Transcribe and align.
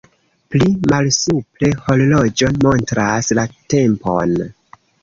Pli 0.53 0.69
malsupre 0.91 1.71
horloĝo 1.83 2.51
montras 2.65 3.33
la 3.41 3.49
tempon. 3.77 4.39